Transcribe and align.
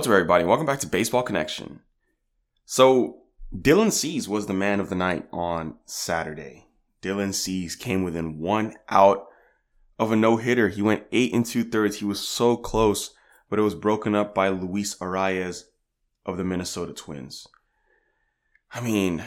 What's 0.00 0.08
up, 0.08 0.14
everybody? 0.14 0.44
Welcome 0.44 0.64
back 0.64 0.78
to 0.78 0.86
Baseball 0.86 1.22
Connection. 1.22 1.80
So, 2.64 3.18
Dylan 3.54 3.92
Cease 3.92 4.26
was 4.26 4.46
the 4.46 4.54
man 4.54 4.80
of 4.80 4.88
the 4.88 4.94
night 4.94 5.28
on 5.30 5.74
Saturday. 5.84 6.68
Dylan 7.02 7.34
Cease 7.34 7.76
came 7.76 8.02
within 8.02 8.38
one 8.38 8.76
out 8.88 9.26
of 9.98 10.10
a 10.10 10.16
no 10.16 10.38
hitter. 10.38 10.68
He 10.68 10.80
went 10.80 11.04
eight 11.12 11.34
and 11.34 11.44
two 11.44 11.64
thirds. 11.64 11.98
He 11.98 12.06
was 12.06 12.26
so 12.26 12.56
close, 12.56 13.10
but 13.50 13.58
it 13.58 13.62
was 13.62 13.74
broken 13.74 14.14
up 14.14 14.34
by 14.34 14.48
Luis 14.48 14.96
Arraez 15.00 15.64
of 16.24 16.38
the 16.38 16.44
Minnesota 16.44 16.94
Twins. 16.94 17.46
I 18.72 18.80
mean, 18.80 19.22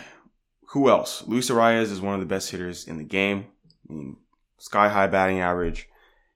who 0.69 0.89
else? 0.89 1.23
Luis 1.27 1.51
Arraez 1.51 1.91
is 1.91 2.01
one 2.01 2.15
of 2.15 2.19
the 2.19 2.25
best 2.25 2.49
hitters 2.49 2.87
in 2.87 2.97
the 2.97 3.03
game. 3.03 3.45
I 3.87 3.93
mean, 3.93 4.17
sky 4.57 4.89
high 4.89 5.05
batting 5.05 5.39
average. 5.39 5.87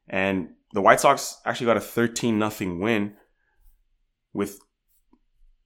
And 0.07 0.49
the 0.73 0.81
White 0.83 0.99
Sox 0.99 1.41
actually 1.43 1.65
got 1.65 1.77
a 1.77 1.81
13 1.81 2.37
nothing 2.37 2.79
win 2.79 3.15
with 4.37 4.59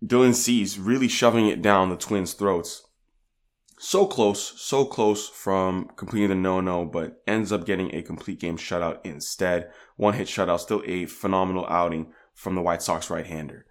Dylan 0.03 0.34
Cease 0.34 0.77
really 0.77 1.09
shoving 1.09 1.48
it 1.48 1.61
down 1.61 1.89
the 1.89 1.98
Twins' 1.98 2.34
throats. 2.34 2.88
So 3.77 4.05
close, 4.05 4.53
so 4.61 4.85
close 4.85 5.27
from 5.27 5.89
completing 5.97 6.30
the 6.30 6.35
no-no, 6.35 6.85
but 6.85 7.21
ends 7.27 7.52
up 7.52 7.66
getting 7.66 7.94
a 7.94 8.02
complete 8.02 8.39
game 8.39 8.57
shutout 8.57 8.99
instead. 9.03 9.71
One 9.97 10.13
hit 10.13 10.30
shutout, 10.30 10.61
still 10.61 10.81
a 10.85 11.05
phenomenal 11.05 11.66
outing 11.67 12.13
from 12.34 12.55
the 12.55 12.61
White 12.61 12.81
Sox 12.81 13.09
right-hander. 13.09 13.66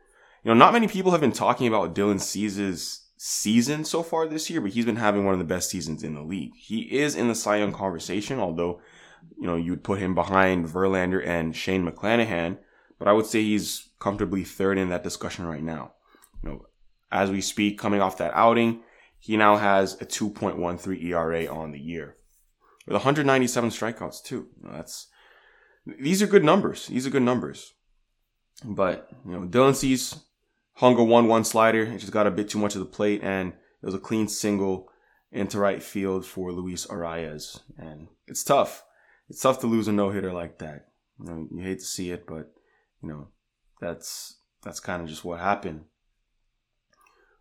You 0.45 0.51
know, 0.51 0.55
not 0.55 0.75
many 0.75 0.87
people 0.87 1.13
have 1.13 1.21
been 1.23 1.33
talking 1.33 1.67
about 1.67 1.95
Dylan 1.95 2.21
Cease's 2.21 3.07
season 3.17 3.85
so 3.87 4.03
far 4.03 4.27
this 4.27 4.51
year, 4.51 4.61
but 4.61 4.73
he's 4.73 4.85
been 4.85 4.97
having 4.97 5.25
one 5.25 5.33
of 5.33 5.39
the 5.39 5.45
best 5.45 5.71
seasons 5.71 6.03
in 6.03 6.15
the 6.15 6.23
league. 6.23 6.53
He 6.57 6.81
is 6.99 7.15
in 7.15 7.29
the 7.29 7.35
Cy 7.35 7.57
Young 7.57 7.73
conversation, 7.73 8.39
although, 8.39 8.83
you 9.39 9.47
know, 9.47 9.57
you 9.57 9.71
would 9.71 9.85
put 9.85 9.99
him 9.99 10.15
behind 10.15 10.67
Verlander 10.67 11.27
and 11.27 11.57
Shane 11.57 11.89
McClanahan, 11.89 12.59
but 13.01 13.09
I 13.09 13.13
would 13.13 13.27
say 13.27 13.43
he's 13.43 13.89
comfortably 13.99 14.45
third 14.45 14.79
in 14.79 14.91
that 14.91 15.03
discussion 15.03 15.47
right 15.47 15.63
now. 15.63 15.95
You 16.45 16.51
know, 16.51 16.67
as 17.11 17.31
we 17.31 17.41
speak, 17.41 17.79
coming 17.79 18.01
off 18.01 18.19
that 18.19 18.35
outing, 18.35 18.83
he 19.19 19.37
now 19.37 19.57
has 19.57 19.95
a 20.01 20.07
2.13 20.07 21.03
ERA 21.05 21.47
on 21.53 21.73
the 21.73 21.81
year 21.81 22.15
with 22.87 22.95
197 22.95 23.71
strikeouts 23.71 24.23
too. 24.23 24.49
You 24.63 24.69
know, 24.69 24.77
that's 24.77 25.09
these 25.85 26.23
are 26.23 26.27
good 26.27 26.45
numbers. 26.45 26.87
These 26.87 27.07
are 27.07 27.11
good 27.11 27.23
numbers. 27.23 27.73
But 28.65 29.09
you 29.25 29.33
know, 29.33 29.47
Dylan 29.47 29.75
Cease 29.75 30.21
hung 30.75 30.97
a 30.97 31.05
one-one 31.05 31.45
slider. 31.45 31.83
It 31.83 31.99
just 31.99 32.13
got 32.13 32.27
a 32.27 32.31
bit 32.31 32.51
too 32.51 32.59
much 32.59 32.75
of 32.75 32.81
the 32.81 32.87
plate, 32.87 33.23
and 33.23 33.53
it 33.53 33.87
was 33.87 33.95
a 33.95 33.99
clean 33.99 34.29
single 34.29 34.89
into 35.33 35.59
right 35.59 35.83
field 35.83 36.27
for 36.27 36.53
Luis 36.53 36.87
Arraez. 36.87 37.61
And 37.79 38.09
it's 38.27 38.45
tough. 38.45 38.85
It's 39.29 39.41
tough 39.41 39.61
to 39.61 39.67
lose 39.67 39.89
a 39.89 39.93
no-hitter 39.93 40.33
like 40.33 40.59
that. 40.59 40.89
You 41.19 41.27
know, 41.27 41.49
you 41.51 41.63
hate 41.63 41.79
to 41.79 41.85
see 41.85 42.11
it, 42.11 42.27
but 42.27 42.53
you 43.03 43.09
know, 43.09 43.29
that's 43.81 44.37
that's 44.63 44.81
kind 44.81 45.03
of 45.03 45.09
just 45.09 45.25
what 45.25 45.41
happened. 45.41 45.85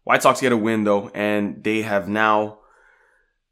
White 0.04 0.24
Sox 0.24 0.42
get 0.42 0.52
a 0.52 0.58
win 0.58 0.84
though, 0.84 1.10
and 1.14 1.64
they 1.64 1.82
have 1.82 2.08
now 2.08 2.60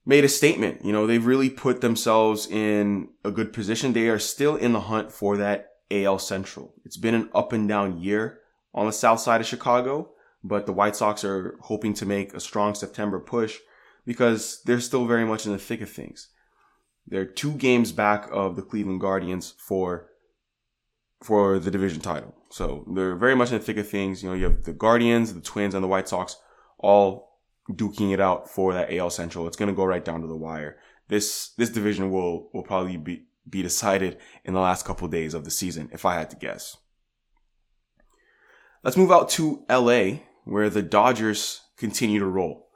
made 0.05 0.23
a 0.23 0.29
statement. 0.29 0.83
You 0.83 0.93
know, 0.93 1.05
they've 1.05 1.25
really 1.25 1.49
put 1.49 1.81
themselves 1.81 2.47
in 2.47 3.09
a 3.23 3.31
good 3.31 3.53
position. 3.53 3.93
They 3.93 4.07
are 4.07 4.19
still 4.19 4.55
in 4.55 4.73
the 4.73 4.81
hunt 4.81 5.11
for 5.11 5.37
that 5.37 5.73
AL 5.91 6.19
Central. 6.19 6.73
It's 6.85 6.97
been 6.97 7.13
an 7.13 7.29
up 7.35 7.53
and 7.53 7.67
down 7.67 8.01
year 8.01 8.39
on 8.73 8.85
the 8.85 8.93
south 8.93 9.19
side 9.19 9.41
of 9.41 9.47
Chicago, 9.47 10.11
but 10.43 10.65
the 10.65 10.73
White 10.73 10.95
Sox 10.95 11.23
are 11.23 11.57
hoping 11.61 11.93
to 11.95 12.05
make 12.05 12.33
a 12.33 12.39
strong 12.39 12.73
September 12.73 13.19
push 13.19 13.57
because 14.05 14.61
they're 14.63 14.79
still 14.79 15.05
very 15.05 15.25
much 15.25 15.45
in 15.45 15.51
the 15.51 15.57
thick 15.57 15.81
of 15.81 15.89
things. 15.89 16.29
They're 17.05 17.25
two 17.25 17.53
games 17.53 17.91
back 17.91 18.27
of 18.31 18.55
the 18.55 18.61
Cleveland 18.61 19.01
Guardians 19.01 19.53
for 19.57 20.09
for 21.21 21.59
the 21.59 21.71
division 21.71 21.99
title. 22.01 22.33
So 22.49 22.85
they're 22.93 23.15
very 23.15 23.35
much 23.35 23.51
in 23.51 23.57
the 23.57 23.63
thick 23.63 23.77
of 23.77 23.89
things. 23.89 24.23
You 24.23 24.29
know, 24.29 24.35
you 24.35 24.45
have 24.45 24.63
the 24.63 24.73
Guardians, 24.73 25.33
the 25.33 25.41
Twins, 25.41 25.73
and 25.73 25.83
the 25.83 25.87
White 25.87 26.07
Sox 26.07 26.37
all 26.77 27.39
duking 27.69 28.13
it 28.13 28.21
out 28.21 28.49
for 28.49 28.73
that 28.73 28.93
AL 28.93 29.09
Central. 29.09 29.47
It's 29.47 29.57
going 29.57 29.69
to 29.69 29.75
go 29.75 29.85
right 29.85 30.03
down 30.03 30.21
to 30.21 30.27
the 30.27 30.37
wire. 30.37 30.77
This 31.09 31.49
this 31.57 31.69
division 31.69 32.11
will 32.11 32.49
will 32.53 32.63
probably 32.63 32.97
be 32.97 33.27
be 33.49 33.61
decided 33.61 34.17
in 34.43 34.53
the 34.53 34.59
last 34.59 34.85
couple 34.85 35.05
of 35.05 35.11
days 35.11 35.33
of 35.33 35.45
the 35.45 35.51
season, 35.51 35.89
if 35.91 36.05
I 36.05 36.15
had 36.15 36.29
to 36.31 36.35
guess. 36.35 36.77
Let's 38.83 38.97
move 38.97 39.11
out 39.11 39.29
to 39.31 39.63
LA, 39.69 40.19
where 40.43 40.69
the 40.69 40.81
Dodgers 40.81 41.61
continue 41.77 42.19
to 42.19 42.25
roll. 42.25 42.69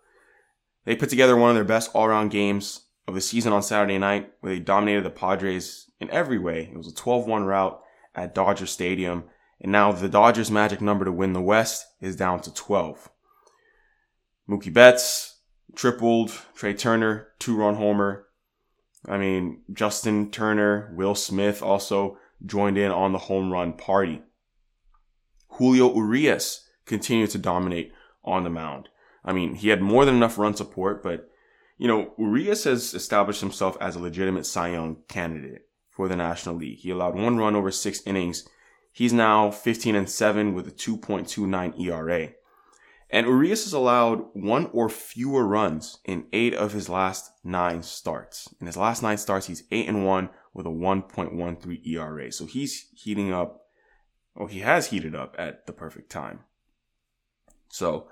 They 0.85 0.96
put 0.96 1.09
together 1.09 1.35
one 1.35 1.50
of 1.50 1.56
their 1.56 1.63
best 1.63 1.91
all-around 1.94 2.30
games 2.30 2.85
of 3.07 3.13
the 3.16 3.22
season 3.22 3.53
on 3.53 3.62
Saturday 3.62 3.97
night, 3.97 4.31
where 4.40 4.53
they 4.53 4.59
dominated 4.59 5.03
the 5.03 5.12
Padres 5.12 5.91
in 6.00 6.09
every 6.09 6.40
way. 6.40 6.69
It 6.72 6.78
was 6.78 6.88
a 6.88 6.96
12-1 6.96 7.46
rout 7.46 7.81
at 8.16 8.35
Dodger 8.35 8.66
Stadium. 8.66 9.25
And 9.59 9.72
now 9.72 9.91
the 9.91 10.09
Dodgers' 10.09 10.51
magic 10.51 10.81
number 10.81 11.05
to 11.05 11.11
win 11.11 11.33
the 11.33 11.41
West 11.41 11.85
is 12.01 12.16
down 12.16 12.41
to 12.41 12.53
12. 12.53 13.09
Mookie 14.49 14.73
Betts 14.73 15.39
tripled, 15.75 16.31
Trea 16.55 16.73
Turner, 16.73 17.27
two 17.39 17.55
run 17.55 17.75
homer. 17.75 18.27
I 19.07 19.17
mean, 19.17 19.61
Justin 19.71 20.31
Turner, 20.31 20.94
Will 20.95 21.16
Smith 21.16 21.61
also 21.61 22.17
joined 22.45 22.77
in 22.77 22.91
on 22.91 23.13
the 23.13 23.19
home 23.19 23.51
run 23.51 23.73
party. 23.73 24.23
Julio 25.50 25.94
Urias 25.95 26.67
continued 26.85 27.29
to 27.31 27.38
dominate 27.38 27.94
on 28.23 28.44
the 28.44 28.50
mound. 28.50 28.89
I 29.23 29.33
mean, 29.33 29.55
he 29.55 29.69
had 29.69 29.81
more 29.81 30.05
than 30.05 30.16
enough 30.16 30.38
run 30.38 30.55
support, 30.55 31.03
but, 31.03 31.29
you 31.77 31.88
know, 31.88 32.13
Urias 32.17 32.63
has 32.63 32.94
established 32.94 33.41
himself 33.41 33.77
as 33.79 33.95
a 33.95 34.00
legitimate 34.00 34.45
Cy 34.45 34.71
Young 34.71 34.97
candidate 35.07 35.67
for 35.91 36.07
the 36.07 36.16
National 36.16 36.56
League. 36.56 36.79
He 36.79 36.90
allowed 36.90 37.16
one 37.16 37.38
run 37.38 37.56
over 37.56 37.69
six 37.69 38.02
innings. 38.06 38.47
He's 38.91 39.13
now 39.13 39.52
15 39.52 39.96
and 39.96 40.09
7 40.09 40.53
with 40.53 40.68
a 40.68 40.72
2.29 40.72 41.79
ERA. 41.79 42.29
And 43.09 43.28
Urias 43.28 43.66
has 43.66 43.74
allowed 43.74 44.25
one 44.34 44.69
or 44.72 44.88
fewer 44.88 45.46
runs 45.46 45.97
in 46.06 46.28
eight 46.31 46.53
of 46.53 46.72
his 46.72 46.88
last 46.88 47.31
nine 47.44 47.84
starts. 47.84 48.53
In 48.62 48.68
his 48.68 48.78
last 48.78 49.03
nine 49.03 49.18
starts, 49.18 49.47
he's 49.47 49.63
8 49.69 49.90
and 49.90 50.06
1 50.06 50.30
with 50.53 50.66
a 50.66 50.69
1.13 50.69 51.85
ERA. 51.88 52.31
So 52.31 52.46
he's 52.46 52.88
heating 52.96 53.34
up, 53.34 53.66
well, 54.34 54.47
he 54.47 54.62
has 54.62 54.88
heated 54.88 55.13
up 55.13 55.35
at 55.38 55.68
the 55.68 55.74
perfect 55.74 56.09
time. 56.09 56.40
So, 57.68 58.07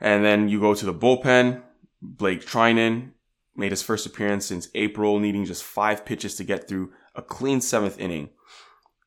and 0.00 0.24
then 0.24 0.48
you 0.48 0.58
go 0.58 0.74
to 0.74 0.86
the 0.86 0.94
bullpen. 0.94 1.62
Blake 2.00 2.46
Treinen 2.46 3.10
made 3.54 3.72
his 3.72 3.82
first 3.82 4.06
appearance 4.06 4.46
since 4.46 4.68
April, 4.74 5.18
needing 5.18 5.44
just 5.44 5.64
five 5.64 6.06
pitches 6.06 6.34
to 6.36 6.44
get 6.44 6.66
through 6.66 6.92
a 7.20 7.22
clean 7.22 7.60
seventh 7.60 7.98
inning. 7.98 8.30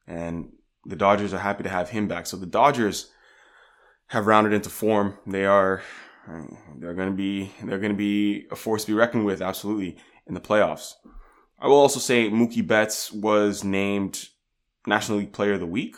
And 0.07 0.51
the 0.85 0.95
Dodgers 0.95 1.33
are 1.33 1.39
happy 1.39 1.63
to 1.63 1.69
have 1.69 1.89
him 1.89 2.07
back. 2.07 2.25
So 2.27 2.37
the 2.37 2.45
Dodgers 2.45 3.11
have 4.07 4.27
rounded 4.27 4.53
into 4.53 4.69
form. 4.69 5.17
They 5.25 5.45
are 5.45 5.81
they're 6.77 6.93
going 6.93 7.09
to 7.09 7.15
be 7.15 7.51
they're 7.63 7.79
going 7.79 7.91
to 7.91 7.97
be 7.97 8.45
a 8.51 8.55
force 8.55 8.85
to 8.85 8.91
be 8.91 8.97
reckoned 8.97 9.25
with 9.25 9.41
absolutely 9.41 9.97
in 10.27 10.33
the 10.33 10.39
playoffs. 10.39 10.93
I 11.59 11.67
will 11.67 11.77
also 11.77 11.99
say 11.99 12.29
Mookie 12.29 12.65
Betts 12.65 13.11
was 13.11 13.63
named 13.63 14.27
National 14.85 15.19
League 15.19 15.33
Player 15.33 15.53
of 15.53 15.59
the 15.59 15.65
Week 15.65 15.95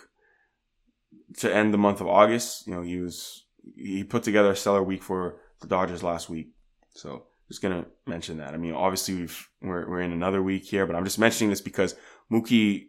to 1.38 1.54
end 1.54 1.74
the 1.74 1.78
month 1.78 2.02
of 2.02 2.08
August. 2.08 2.68
You 2.68 2.74
know, 2.74 2.81
he 2.81 3.00
was 3.00 3.46
he 3.75 4.04
put 4.04 4.24
together 4.24 4.52
a 4.52 4.56
stellar 4.56 4.84
week 4.84 5.04
for 5.04 5.38
the 5.62 5.68
Dodgers 5.68 6.04
last 6.04 6.30
week. 6.30 6.50
So 6.92 7.25
just 7.47 7.61
gonna 7.61 7.85
mention 8.06 8.38
that. 8.38 8.53
I 8.53 8.57
mean, 8.57 8.73
obviously 8.73 9.16
we've 9.16 9.50
we're, 9.61 9.89
we're 9.89 10.01
in 10.01 10.11
another 10.11 10.41
week 10.41 10.66
here, 10.66 10.85
but 10.85 10.95
I'm 10.95 11.03
just 11.03 11.19
mentioning 11.19 11.50
this 11.50 11.61
because 11.61 11.95
Mookie 12.31 12.88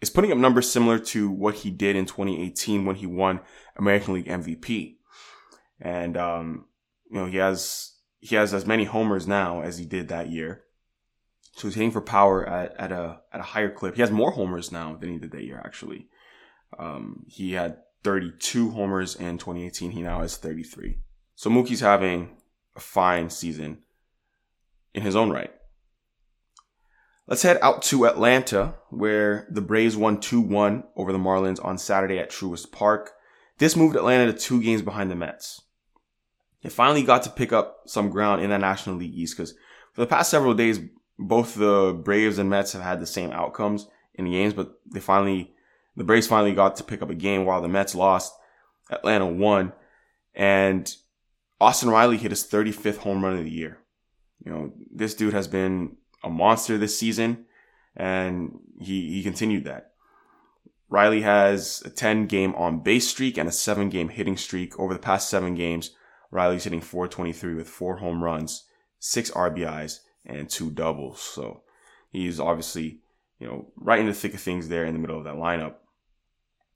is 0.00 0.10
putting 0.10 0.32
up 0.32 0.38
numbers 0.38 0.70
similar 0.70 0.98
to 0.98 1.30
what 1.30 1.56
he 1.56 1.70
did 1.70 1.96
in 1.96 2.06
2018 2.06 2.84
when 2.84 2.96
he 2.96 3.06
won 3.06 3.40
American 3.76 4.14
League 4.14 4.26
MVP, 4.26 4.96
and 5.80 6.16
um, 6.16 6.66
you 7.10 7.18
know 7.18 7.26
he 7.26 7.36
has 7.36 7.92
he 8.20 8.36
has 8.36 8.54
as 8.54 8.66
many 8.66 8.84
homers 8.84 9.26
now 9.26 9.60
as 9.62 9.78
he 9.78 9.84
did 9.84 10.08
that 10.08 10.30
year. 10.30 10.64
So 11.52 11.66
he's 11.68 11.74
hitting 11.74 11.90
for 11.90 12.00
power 12.00 12.48
at, 12.48 12.74
at 12.78 12.92
a 12.92 13.20
at 13.32 13.40
a 13.40 13.44
higher 13.44 13.70
clip. 13.70 13.94
He 13.96 14.00
has 14.00 14.10
more 14.10 14.30
homers 14.30 14.72
now 14.72 14.96
than 14.96 15.12
he 15.12 15.18
did 15.18 15.32
that 15.32 15.44
year. 15.44 15.60
Actually, 15.62 16.08
um, 16.78 17.24
he 17.28 17.52
had 17.52 17.78
32 18.02 18.70
homers 18.70 19.14
in 19.14 19.36
2018. 19.36 19.90
He 19.90 20.02
now 20.02 20.20
has 20.20 20.36
33. 20.36 20.98
So 21.34 21.50
Mookie's 21.50 21.80
having 21.80 22.36
a 22.76 22.80
fine 22.80 23.28
season 23.30 23.78
in 24.94 25.02
his 25.02 25.16
own 25.16 25.30
right. 25.30 25.52
Let's 27.26 27.42
head 27.42 27.58
out 27.62 27.82
to 27.82 28.06
Atlanta, 28.06 28.74
where 28.90 29.46
the 29.50 29.60
Braves 29.60 29.96
won 29.96 30.20
2 30.20 30.40
1 30.40 30.84
over 30.96 31.12
the 31.12 31.18
Marlins 31.18 31.64
on 31.64 31.78
Saturday 31.78 32.18
at 32.18 32.30
Truist 32.30 32.72
Park. 32.72 33.12
This 33.58 33.76
moved 33.76 33.94
Atlanta 33.94 34.32
to 34.32 34.38
two 34.38 34.60
games 34.62 34.82
behind 34.82 35.10
the 35.10 35.16
Mets. 35.16 35.60
It 36.62 36.72
finally 36.72 37.02
got 37.02 37.22
to 37.22 37.30
pick 37.30 37.52
up 37.52 37.82
some 37.86 38.10
ground 38.10 38.42
in 38.42 38.50
the 38.50 38.58
National 38.58 38.96
League 38.96 39.14
East 39.14 39.36
because 39.36 39.54
for 39.92 40.00
the 40.00 40.06
past 40.06 40.30
several 40.30 40.54
days, 40.54 40.80
both 41.18 41.54
the 41.54 41.98
Braves 42.04 42.38
and 42.38 42.50
Mets 42.50 42.72
have 42.72 42.82
had 42.82 43.00
the 43.00 43.06
same 43.06 43.30
outcomes 43.30 43.86
in 44.14 44.24
the 44.24 44.32
games, 44.32 44.54
but 44.54 44.80
they 44.92 45.00
finally, 45.00 45.52
the 45.96 46.04
Braves 46.04 46.26
finally 46.26 46.52
got 46.52 46.76
to 46.76 46.84
pick 46.84 47.02
up 47.02 47.10
a 47.10 47.14
game 47.14 47.44
while 47.44 47.62
the 47.62 47.68
Mets 47.68 47.94
lost. 47.94 48.32
Atlanta 48.90 49.26
won, 49.26 49.72
and 50.34 50.92
Austin 51.60 51.90
Riley 51.90 52.16
hit 52.16 52.32
his 52.32 52.44
35th 52.44 52.96
home 52.98 53.22
run 53.22 53.36
of 53.36 53.44
the 53.44 53.50
year. 53.50 53.78
You 54.44 54.52
know, 54.52 54.72
this 54.92 55.14
dude 55.14 55.34
has 55.34 55.48
been 55.48 55.96
a 56.24 56.30
monster 56.30 56.78
this 56.78 56.98
season, 56.98 57.46
and 57.96 58.58
he 58.78 59.10
he 59.10 59.22
continued 59.22 59.64
that. 59.64 59.90
Riley 60.88 61.22
has 61.22 61.82
a 61.84 61.90
10 61.90 62.26
game 62.26 62.52
on 62.56 62.80
base 62.80 63.08
streak 63.08 63.38
and 63.38 63.48
a 63.48 63.52
seven 63.52 63.88
game 63.88 64.08
hitting 64.08 64.36
streak. 64.36 64.78
Over 64.78 64.92
the 64.92 64.98
past 64.98 65.30
seven 65.30 65.54
games, 65.54 65.94
Riley's 66.32 66.64
hitting 66.64 66.80
423 66.80 67.54
with 67.54 67.68
four 67.68 67.98
home 67.98 68.22
runs, 68.22 68.64
six 68.98 69.30
RBIs, 69.30 70.00
and 70.26 70.50
two 70.50 70.70
doubles. 70.70 71.20
So 71.20 71.62
he's 72.10 72.40
obviously, 72.40 73.00
you 73.38 73.46
know, 73.46 73.72
right 73.76 74.00
in 74.00 74.06
the 74.06 74.12
thick 74.12 74.34
of 74.34 74.40
things 74.40 74.68
there 74.68 74.84
in 74.84 74.92
the 74.92 75.00
middle 75.00 75.16
of 75.16 75.24
that 75.24 75.36
lineup. 75.36 75.74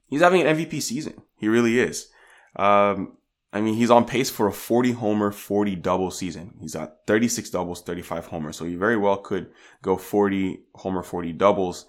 He's 0.07 0.21
having 0.21 0.43
an 0.43 0.57
MVP 0.57 0.81
season. 0.81 1.23
He 1.37 1.49
really 1.49 1.81
is. 1.81 2.09
Um, 2.55 3.17
I 3.55 3.61
mean, 3.61 3.75
he's 3.75 3.91
on 3.91 4.05
pace 4.05 4.31
for 4.31 4.49
a 4.49 4.53
40 4.53 4.93
homer, 4.93 5.31
40 5.31 5.77
double 5.77 6.11
season. 6.11 6.55
He's 6.61 6.75
got 6.75 7.07
36 7.07 7.51
doubles, 7.51 7.83
35 7.83 8.27
homers. 8.27 8.57
So 8.57 8.65
he 8.65 8.75
very 8.75 8.97
well 8.97 9.17
could 9.17 9.49
go 9.81 9.97
40 9.97 10.59
homer, 10.75 11.05
40 11.05 11.33
doubles. 11.35 11.87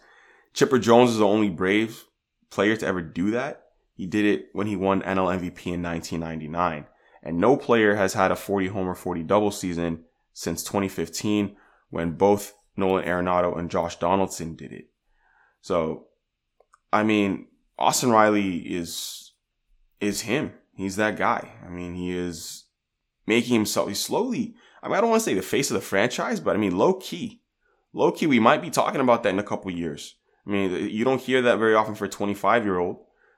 Chipper 0.53 0.77
Jones 0.77 1.09
is 1.09 1.17
the 1.17 1.25
only 1.25 1.50
Brave 1.50 2.06
player 2.51 2.75
to 2.75 2.85
ever 2.85 3.01
do 3.01 3.31
that. 3.31 3.63
He 3.95 4.06
did 4.06 4.25
it 4.25 4.50
when 4.53 4.67
he 4.67 4.75
won 4.75 5.01
NL 5.01 5.39
MVP 5.39 5.65
in 5.73 5.81
1999. 5.81 6.85
And 7.23 7.39
no 7.39 7.57
player 7.57 7.95
has 7.95 8.13
had 8.13 8.31
a 8.31 8.35
40 8.35 8.67
homer, 8.67 8.94
40 8.94 9.23
double 9.23 9.50
season 9.50 10.03
since 10.33 10.63
2015 10.63 11.56
when 11.89 12.12
both 12.12 12.53
Nolan 12.77 13.06
Arenado 13.06 13.57
and 13.57 13.71
Josh 13.71 13.95
Donaldson 13.97 14.56
did 14.56 14.71
it. 14.71 14.89
So, 15.62 16.09
I 16.94 17.01
mean, 17.01 17.47
Austin 17.79 18.12
Riley 18.12 18.57
is, 18.57 19.31
is 20.00 20.21
him. 20.21 20.53
He's 20.75 20.98
that 20.98 21.18
guy. 21.18 21.50
I 21.66 21.69
mean, 21.69 21.95
he 21.95 22.16
is 22.16 22.66
making 23.25 23.54
himself, 23.54 23.88
he's 23.88 24.04
slowly, 24.04 24.56
I 24.83 24.88
mean, 24.88 24.98
I 24.98 25.01
don't 25.01 25.10
want 25.10 25.22
to 25.22 25.30
say 25.30 25.33
the 25.33 25.42
face 25.42 25.72
of 25.72 25.75
the 25.75 25.81
franchise, 25.81 26.39
but 26.39 26.56
I 26.56 26.60
mean, 26.60 26.77
low 26.77 26.94
key, 26.94 27.42
low 27.94 28.12
key, 28.12 28.27
we 28.27 28.39
might 28.39 28.62
be 28.62 28.69
talking 28.69 29.01
about 29.01 29.24
that 29.24 29.30
in 29.30 29.39
a 29.39 29.44
couple 29.44 29.72
years. 29.72 30.16
I 30.45 30.51
mean, 30.51 30.89
you 30.89 31.04
don't 31.04 31.22
hear 31.22 31.42
that 31.42 31.57
very 31.57 31.74
often 31.74 31.95
for 31.95 32.06
a 32.06 32.10
25 32.10 32.66
year 32.66 32.77
old, 32.77 32.98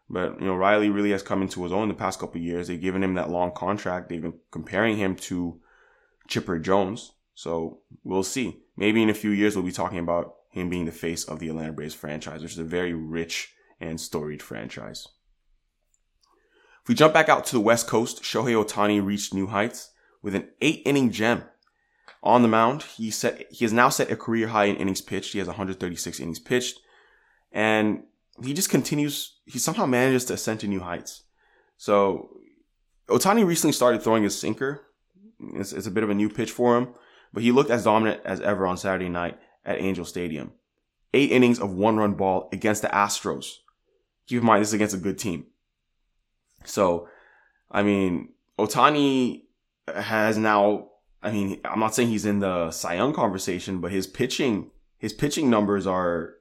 but 0.09 0.39
you 0.39 0.47
know, 0.47 0.55
Riley 0.55 0.89
really 0.89 1.11
has 1.11 1.23
come 1.23 1.41
into 1.41 1.63
his 1.63 1.71
own 1.71 1.87
the 1.87 1.93
past 1.93 2.19
couple 2.19 2.41
years. 2.41 2.67
They've 2.67 2.81
given 2.81 3.03
him 3.03 3.13
that 3.13 3.29
long 3.29 3.51
contract. 3.53 4.09
They've 4.09 4.21
been 4.21 4.39
comparing 4.51 4.97
him 4.97 5.15
to 5.15 5.59
Chipper 6.27 6.59
Jones. 6.59 7.13
So 7.33 7.79
we'll 8.03 8.23
see. 8.23 8.63
Maybe 8.75 9.01
in 9.01 9.09
a 9.09 9.13
few 9.13 9.31
years, 9.31 9.55
we'll 9.55 9.65
be 9.65 9.71
talking 9.71 9.99
about 9.99 10.33
him 10.49 10.69
being 10.69 10.85
the 10.85 10.91
face 10.91 11.23
of 11.23 11.39
the 11.39 11.49
Atlanta 11.49 11.71
Braves 11.71 11.93
franchise, 11.93 12.41
which 12.41 12.53
is 12.53 12.59
a 12.59 12.63
very 12.63 12.93
rich 12.93 13.53
and 13.79 14.01
storied 14.01 14.41
franchise. 14.41 15.07
If 16.87 16.89
we 16.89 16.95
jump 16.95 17.13
back 17.13 17.27
out 17.27 17.43
to 17.43 17.51
the 17.51 17.59
West 17.59 17.85
Coast, 17.85 18.23
Shohei 18.23 18.55
Ohtani 18.55 19.05
reached 19.05 19.33
new 19.33 19.47
heights 19.47 19.91
with 20.21 20.33
an 20.33 20.47
eight 20.61 20.83
inning 20.85 21.11
gem. 21.11 21.43
On 22.23 22.43
the 22.43 22.47
mound, 22.47 22.83
he 22.83 23.11
set 23.11 23.45
he 23.51 23.65
has 23.65 23.73
now 23.73 23.89
set 23.89 24.09
a 24.09 24.15
career 24.15 24.47
high 24.47 24.67
in 24.67 24.77
innings 24.77 25.01
pitched. 25.01 25.33
He 25.33 25.39
has 25.39 25.49
136 25.49 26.21
innings 26.21 26.39
pitched, 26.39 26.79
and 27.51 28.03
he 28.41 28.53
just 28.53 28.69
continues. 28.69 29.35
He 29.45 29.59
somehow 29.59 29.85
manages 29.85 30.23
to 30.25 30.35
ascend 30.35 30.61
to 30.61 30.67
new 30.69 30.79
heights. 30.79 31.23
So 31.75 32.29
Ohtani 33.09 33.45
recently 33.45 33.73
started 33.73 34.01
throwing 34.01 34.23
his 34.23 34.39
sinker. 34.39 34.85
It's, 35.55 35.73
it's 35.73 35.87
a 35.87 35.91
bit 35.91 36.05
of 36.05 36.09
a 36.09 36.15
new 36.15 36.29
pitch 36.29 36.51
for 36.51 36.77
him, 36.77 36.93
but 37.33 37.43
he 37.43 37.51
looked 37.51 37.69
as 37.69 37.83
dominant 37.83 38.21
as 38.23 38.39
ever 38.39 38.65
on 38.65 38.77
Saturday 38.77 39.09
night 39.09 39.37
at 39.65 39.81
Angel 39.81 40.05
Stadium. 40.05 40.53
Eight 41.13 41.33
innings 41.33 41.59
of 41.59 41.73
one 41.73 41.97
run 41.97 42.13
ball 42.13 42.47
against 42.53 42.81
the 42.81 42.87
Astros. 42.87 43.55
Keep 44.27 44.39
in 44.39 44.45
mind, 44.45 44.61
this 44.61 44.69
is 44.69 44.75
against 44.75 44.95
a 44.95 44.99
good 44.99 45.19
team. 45.19 45.47
So, 46.67 47.07
I 47.71 47.83
mean, 47.83 48.29
Ohtani 48.59 49.43
has 49.93 50.37
now, 50.37 50.89
I 51.21 51.31
mean, 51.31 51.59
I'm 51.65 51.79
not 51.79 51.95
saying 51.95 52.09
he's 52.09 52.25
in 52.25 52.39
the 52.39 52.71
Cy 52.71 52.95
Young 52.95 53.13
conversation, 53.13 53.79
but 53.79 53.91
his 53.91 54.07
pitching, 54.07 54.71
his 54.97 55.13
pitching 55.13 55.49
numbers 55.49 55.87
are, 55.87 56.35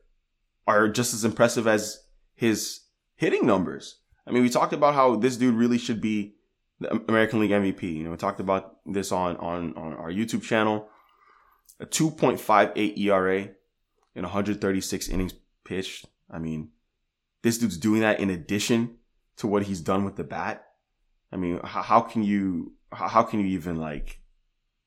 are 0.66 0.88
just 0.88 1.14
as 1.14 1.24
impressive 1.24 1.66
as 1.66 2.02
his 2.34 2.80
hitting 3.14 3.46
numbers. 3.46 4.00
I 4.26 4.32
mean, 4.32 4.42
we 4.42 4.50
talked 4.50 4.72
about 4.72 4.94
how 4.94 5.16
this 5.16 5.36
dude 5.36 5.54
really 5.54 5.78
should 5.78 6.00
be 6.00 6.34
the 6.80 6.94
American 7.08 7.40
League 7.40 7.50
MVP. 7.50 7.82
You 7.82 8.04
know, 8.04 8.10
we 8.10 8.16
talked 8.16 8.40
about 8.40 8.76
this 8.84 9.12
on, 9.12 9.36
on, 9.36 9.74
on 9.76 9.94
our 9.94 10.10
YouTube 10.10 10.42
channel. 10.42 10.88
A 11.78 11.86
2.58 11.86 12.98
ERA 12.98 13.48
in 14.14 14.22
136 14.22 15.08
innings 15.08 15.34
pitched. 15.64 16.06
I 16.30 16.38
mean, 16.38 16.70
this 17.42 17.58
dude's 17.58 17.76
doing 17.76 18.00
that 18.00 18.18
in 18.18 18.30
addition 18.30 18.96
to 19.38 19.46
what 19.46 19.64
he's 19.64 19.80
done 19.80 20.04
with 20.04 20.16
the 20.16 20.24
bat. 20.24 20.64
I 21.32 21.36
mean, 21.36 21.60
how, 21.62 21.82
how 21.82 22.00
can 22.00 22.22
you 22.22 22.72
how 22.92 23.22
can 23.22 23.40
you 23.40 23.46
even 23.46 23.76
like 23.76 24.20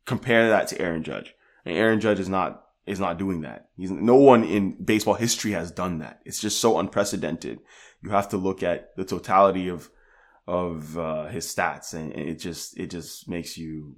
compare 0.05 0.49
that 0.49 0.67
to 0.69 0.81
Aaron 0.81 1.03
Judge? 1.03 1.33
And 1.65 1.77
Aaron 1.77 1.99
Judge 1.99 2.19
is 2.19 2.29
not 2.29 2.63
is 2.85 2.99
not 2.99 3.19
doing 3.19 3.41
that. 3.41 3.69
He's 3.77 3.91
no 3.91 4.15
one 4.15 4.43
in 4.43 4.83
baseball 4.83 5.13
history 5.13 5.51
has 5.51 5.71
done 5.71 5.99
that. 5.99 6.21
It's 6.25 6.39
just 6.39 6.59
so 6.59 6.79
unprecedented. 6.79 7.59
You 8.01 8.09
have 8.11 8.29
to 8.29 8.37
look 8.37 8.63
at 8.63 8.95
the 8.95 9.05
totality 9.05 9.67
of 9.69 9.89
of 10.47 10.97
uh, 10.97 11.27
his 11.27 11.45
stats, 11.45 11.93
and 11.93 12.11
it 12.13 12.39
just 12.39 12.77
it 12.79 12.89
just 12.89 13.29
makes 13.29 13.57
you 13.57 13.97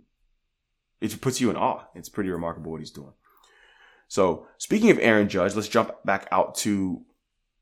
it 1.00 1.21
puts 1.21 1.39
you 1.39 1.50
in 1.50 1.56
awe. 1.56 1.86
It's 1.95 2.09
pretty 2.09 2.30
remarkable 2.30 2.71
what 2.71 2.81
he's 2.81 2.92
doing. 2.92 3.13
So 4.07 4.48
speaking 4.57 4.89
of 4.92 5.00
Aaron 5.00 5.30
Judge, 5.30 5.56
let's 5.56 5.69
jump 5.69 5.92
back 6.03 6.27
out 6.31 6.56
to 6.56 7.03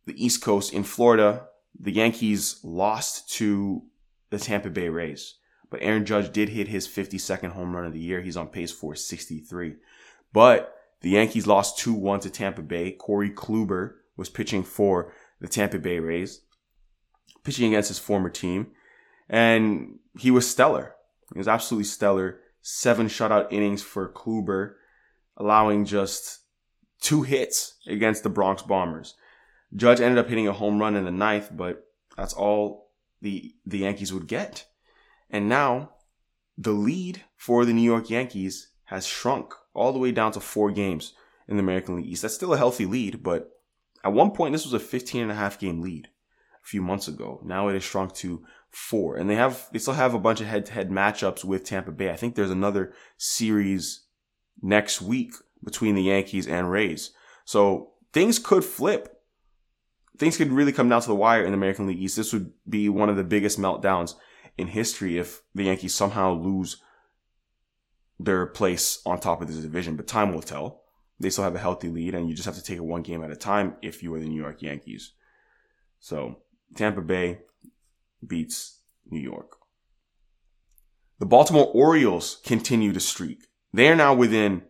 the 0.08 0.26
East 0.26 0.42
Coast 0.42 0.74
in 0.74 0.84
Florida 0.84 1.49
the 1.78 1.92
Yankees 1.92 2.60
lost 2.64 3.30
to 3.34 3.84
the 4.30 4.40
Tampa 4.40 4.70
Bay 4.70 4.90
Rays. 4.90 5.36
But 5.70 5.82
Aaron 5.84 6.06
Judge 6.06 6.32
did 6.32 6.50
hit 6.50 6.68
his 6.68 6.88
52nd 6.88 7.52
home 7.52 7.76
run 7.76 7.86
of 7.86 7.94
the 7.94 8.00
year. 8.00 8.22
He's 8.22 8.38
on 8.38 8.48
pace 8.48 8.72
for 8.72 8.96
63. 8.96 9.76
But 10.34 10.76
the 11.02 11.12
Yankees 11.12 11.48
lost 11.48 11.78
2 11.80 11.94
1 11.94 12.22
to 12.22 12.30
Tampa 12.30 12.62
Bay. 12.62 12.92
Corey 12.92 13.30
Kluber 13.30 13.96
was 14.18 14.30
pitching 14.30 14.64
for 14.64 15.14
the 15.40 15.48
Tampa 15.48 15.80
Bay 15.80 16.00
Rays, 16.00 16.42
pitching 17.44 17.68
against 17.68 17.90
his 17.90 18.00
former 18.00 18.30
team. 18.30 18.68
And 19.30 20.00
he 20.18 20.32
was 20.32 20.50
stellar. 20.50 20.96
He 21.34 21.38
was 21.38 21.48
absolutely 21.48 21.86
stellar. 21.86 22.40
Seven 22.62 23.08
shutout 23.08 23.52
innings 23.52 23.82
for 23.82 24.12
Kluber, 24.12 24.74
allowing 25.38 25.86
just 25.86 26.40
two 27.00 27.22
hits 27.22 27.78
against 27.88 28.24
the 28.24 28.30
Bronx 28.30 28.62
Bombers. 28.62 29.16
Judge 29.76 30.00
ended 30.00 30.18
up 30.18 30.28
hitting 30.28 30.48
a 30.48 30.54
home 30.54 30.80
run 30.80 30.96
in 30.96 31.06
the 31.06 31.12
ninth, 31.12 31.50
but 31.52 31.86
that's 32.18 32.34
all 32.34 32.92
the 33.22 33.54
the 33.66 33.80
Yankees 33.80 34.14
would 34.14 34.28
get. 34.28 34.66
And 35.30 35.48
now 35.48 35.92
the 36.58 36.72
lead 36.72 37.24
for 37.38 37.66
the 37.66 37.74
New 37.74 37.84
York 37.84 38.10
Yankees 38.10 38.70
has 38.86 39.06
shrunk 39.06 39.54
all 39.74 39.94
the 39.94 40.00
way 40.00 40.12
down 40.12 40.32
to 40.34 40.40
four 40.40 40.72
games 40.72 41.14
in 41.48 41.58
the 41.58 41.64
American 41.64 41.96
League 41.96 42.08
East. 42.08 42.24
That's 42.24 42.34
still 42.34 42.54
a 42.54 42.58
healthy 42.58 42.86
lead, 42.86 43.24
but 43.24 43.50
at 44.04 44.14
one 44.14 44.32
point 44.32 44.54
this 44.54 44.66
was 44.66 44.74
a 44.74 44.80
15 44.80 45.24
and 45.24 45.32
a 45.32 45.36
half 45.36 45.60
game 45.60 45.82
lead 45.82 46.08
a 46.64 46.68
few 46.68 46.82
months 46.82 47.08
ago. 47.08 47.42
Now 47.44 47.68
it 47.68 47.74
has 47.74 47.84
shrunk 47.84 48.14
to 48.16 48.44
four. 48.70 49.16
And 49.18 49.30
they 49.30 49.36
have 49.36 49.68
they 49.72 49.80
still 49.80 49.94
have 49.94 50.14
a 50.14 50.20
bunch 50.20 50.42
of 50.42 50.48
head 50.48 50.66
to 50.68 50.74
head 50.74 50.90
matchups 50.90 51.44
with 51.44 51.64
Tampa 51.64 51.92
Bay. 51.92 52.12
I 52.12 52.16
think 52.16 52.36
there's 52.36 52.52
another 52.52 52.94
series 53.18 54.06
next 54.62 55.02
week 55.02 55.34
between 55.64 55.96
the 55.96 56.04
Yankees 56.04 56.48
and 56.48 56.72
Rays. 56.72 57.12
So 57.46 57.92
things 58.14 58.40
could 58.40 58.64
flip 58.64 59.19
things 60.20 60.38
could 60.38 60.52
really 60.52 60.74
come 60.74 60.90
down 60.90 61.02
to 61.02 61.08
the 61.08 61.16
wire 61.16 61.44
in 61.44 61.52
the 61.52 61.58
American 61.58 61.88
League 61.88 62.02
East. 62.02 62.18
This 62.18 62.34
would 62.34 62.52
be 62.68 62.90
one 62.90 63.10
of 63.10 63.16
the 63.16 63.24
biggest 63.24 63.60
meltdowns 63.60 64.16
in 64.58 64.68
history 64.68 65.18
if 65.18 65.42
the 65.56 65.64
Yankees 65.64 65.96
somehow 65.96 66.34
lose 66.34 66.78
their 68.20 68.46
place 68.46 69.02
on 69.06 69.20
top 69.20 69.42
of 69.42 69.48
this 69.48 69.58
division. 69.58 69.96
But 69.96 70.08
time 70.08 70.34
will 70.34 70.42
tell. 70.42 70.84
They 71.22 71.30
still 71.30 71.46
have 71.46 71.56
a 71.56 71.60
healthy 71.60 71.90
lead, 71.90 72.16
and 72.16 72.30
you 72.30 72.36
just 72.36 72.46
have 72.46 72.56
to 72.56 72.64
take 72.64 72.78
it 72.78 72.84
one 72.84 73.02
game 73.02 73.24
at 73.24 73.32
a 73.32 73.36
time 73.36 73.76
if 73.82 74.04
you 74.04 74.14
are 74.14 74.20
the 74.20 74.28
New 74.28 74.40
York 74.40 74.62
Yankees. 74.62 75.14
So 76.00 76.38
Tampa 76.76 77.02
Bay 77.02 77.40
beats 78.26 78.80
New 79.10 79.20
York. 79.20 79.58
The 81.20 81.26
Baltimore 81.26 81.72
Orioles 81.74 82.40
continue 82.46 82.94
to 82.94 83.00
streak. 83.00 83.48
They 83.74 83.90
are 83.90 83.96
now 83.96 84.14
within 84.14 84.64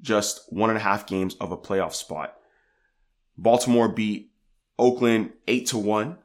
just 0.00 0.52
one 0.52 0.70
and 0.70 0.76
a 0.76 0.82
half 0.82 1.06
games 1.06 1.36
of 1.40 1.52
a 1.52 1.56
playoff 1.56 1.94
spot. 1.94 2.34
Baltimore 3.38 3.88
beat 3.88 4.31
Oakland 4.78 5.32
eight 5.46 5.66
to 5.68 5.78
one 5.78 6.18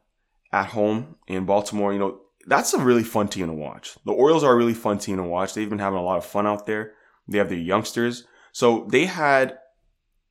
at 0.51 0.67
home 0.67 1.15
in 1.27 1.45
Baltimore. 1.45 1.93
You 1.93 1.99
know, 1.99 2.21
that's 2.45 2.73
a 2.73 2.79
really 2.79 3.03
fun 3.03 3.27
team 3.27 3.47
to 3.47 3.53
watch. 3.53 3.97
The 4.05 4.13
Orioles 4.13 4.43
are 4.43 4.53
a 4.53 4.55
really 4.55 4.73
fun 4.73 4.97
team 4.97 5.17
to 5.17 5.23
watch. 5.23 5.53
They've 5.53 5.69
been 5.69 5.79
having 5.79 5.99
a 5.99 6.03
lot 6.03 6.17
of 6.17 6.25
fun 6.25 6.47
out 6.47 6.65
there. 6.65 6.93
They 7.27 7.37
have 7.37 7.49
their 7.49 7.57
youngsters. 7.57 8.25
So 8.53 8.87
they 8.89 9.05
had, 9.05 9.57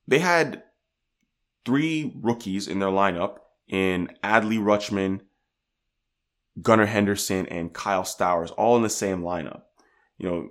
they 0.09 0.19
had 0.19 0.63
three 1.65 2.15
rookies 2.21 2.69
in 2.69 2.79
their 2.79 2.89
lineup 2.89 3.39
in 3.69 4.09
Adley 4.25 4.59
Rutschman, 4.59 5.21
Gunnar 6.63 6.87
Henderson, 6.87 7.47
and 7.47 7.73
Kyle 7.73 8.05
Stowers, 8.05 8.51
all 8.53 8.77
in 8.77 8.83
the 8.83 8.89
same 8.89 9.21
lineup. 9.21 9.63
You 10.17 10.29
know, 10.29 10.49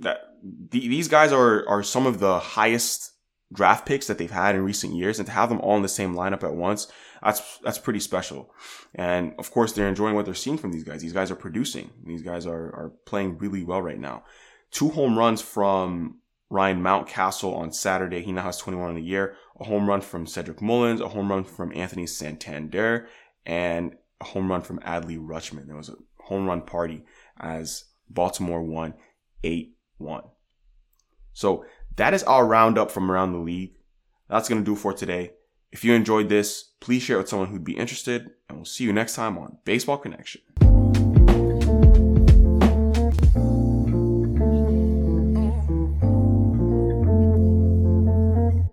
that 0.00 0.18
these 0.42 1.08
guys 1.08 1.32
are, 1.32 1.66
are 1.66 1.82
some 1.82 2.06
of 2.06 2.20
the 2.20 2.38
highest 2.38 3.12
draft 3.52 3.86
picks 3.86 4.06
that 4.06 4.18
they've 4.18 4.30
had 4.30 4.54
in 4.54 4.62
recent 4.64 4.94
years 4.94 5.18
and 5.18 5.26
to 5.26 5.32
have 5.32 5.48
them 5.48 5.60
all 5.60 5.76
in 5.76 5.82
the 5.82 5.88
same 5.88 6.14
lineup 6.14 6.44
at 6.44 6.54
once, 6.54 6.86
that's, 7.22 7.58
that's 7.58 7.78
pretty 7.78 8.00
special. 8.00 8.54
And 8.94 9.34
of 9.38 9.50
course, 9.50 9.72
they're 9.72 9.88
enjoying 9.88 10.14
what 10.14 10.24
they're 10.24 10.34
seeing 10.34 10.58
from 10.58 10.72
these 10.72 10.84
guys. 10.84 11.02
These 11.02 11.12
guys 11.12 11.30
are 11.30 11.36
producing. 11.36 11.90
These 12.04 12.22
guys 12.22 12.46
are, 12.46 12.66
are 12.66 12.92
playing 13.06 13.38
really 13.38 13.64
well 13.64 13.82
right 13.82 13.98
now. 13.98 14.24
Two 14.70 14.90
home 14.90 15.18
runs 15.18 15.42
from 15.42 16.20
Ryan 16.48 16.82
Mountcastle 16.82 17.54
on 17.54 17.72
Saturday. 17.72 18.22
He 18.22 18.32
now 18.32 18.42
has 18.42 18.58
21 18.58 18.90
in 18.90 18.96
the 18.96 19.02
year. 19.02 19.36
A 19.58 19.64
home 19.64 19.88
run 19.88 20.00
from 20.00 20.26
Cedric 20.26 20.62
Mullins, 20.62 21.00
a 21.00 21.08
home 21.08 21.30
run 21.30 21.44
from 21.44 21.72
Anthony 21.74 22.06
Santander, 22.06 23.08
and 23.46 23.96
a 24.20 24.24
home 24.24 24.50
run 24.50 24.62
from 24.62 24.80
Adley 24.80 25.18
Rutschman. 25.18 25.66
There 25.66 25.76
was 25.76 25.88
a 25.88 25.96
home 26.18 26.46
run 26.46 26.62
party 26.62 27.04
as 27.38 27.84
Baltimore 28.08 28.62
won 28.62 28.94
8 29.44 29.76
1. 29.98 30.22
So 31.32 31.64
that 31.96 32.14
is 32.14 32.22
our 32.24 32.46
roundup 32.46 32.90
from 32.90 33.10
around 33.10 33.32
the 33.32 33.38
league. 33.38 33.72
That's 34.28 34.48
going 34.48 34.62
to 34.62 34.70
do 34.70 34.76
for 34.76 34.92
today. 34.92 35.32
If 35.72 35.84
you 35.84 35.92
enjoyed 35.94 36.28
this, 36.28 36.70
please 36.80 37.02
share 37.02 37.16
it 37.16 37.20
with 37.20 37.28
someone 37.28 37.48
who'd 37.48 37.64
be 37.64 37.76
interested, 37.76 38.30
and 38.48 38.58
we'll 38.58 38.64
see 38.64 38.84
you 38.84 38.92
next 38.92 39.14
time 39.14 39.38
on 39.38 39.58
Baseball 39.64 39.98
Connection. 39.98 40.40